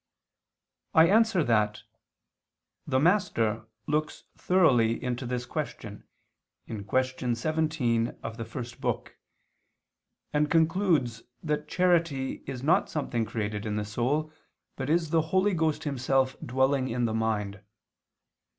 [0.95, 1.83] I answer that,
[2.87, 6.05] The Master looks thoroughly into this question
[6.65, 7.35] in Q.
[7.35, 9.15] 17 of the First Book,
[10.33, 14.33] and concludes that charity is not something created in the soul,
[14.75, 17.61] but is the Holy Ghost Himself dwelling in the mind.